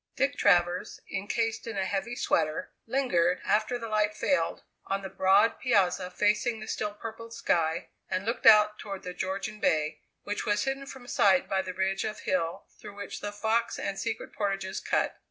Dick 0.15 0.35
Travers, 0.35 0.99
encased 1.13 1.67
in 1.67 1.77
a 1.77 1.85
heavy 1.85 2.15
sweater, 2.15 2.71
lingered, 2.87 3.39
after 3.45 3.77
the 3.77 3.87
light 3.87 4.15
failed, 4.17 4.63
on 4.87 5.03
the 5.03 5.09
broad 5.09 5.59
piazza 5.59 6.09
facing 6.09 6.59
the 6.59 6.67
still 6.67 6.95
purpled 6.95 7.35
sky, 7.35 7.89
and 8.09 8.25
looked 8.25 8.47
out 8.47 8.79
toward 8.79 9.03
the 9.03 9.13
Georgian 9.13 9.59
Bay, 9.59 9.99
which 10.23 10.43
was 10.43 10.63
hidden 10.63 10.87
from 10.87 11.07
sight 11.07 11.47
by 11.47 11.61
the 11.61 11.75
ridge 11.75 12.03
of 12.03 12.21
hill 12.21 12.63
through 12.79 12.95
which 12.95 13.21
the 13.21 13.31
Fox 13.31 13.77
and 13.77 13.99
Secret 13.99 14.33
Portages 14.33 14.79
cut. 14.79 15.19